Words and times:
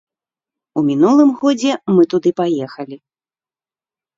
У 0.81 0.83
мінулым 0.87 1.29
годзе 1.41 1.75
мы 1.99 2.03
туды 2.15 2.29
паехалі. 2.41 2.97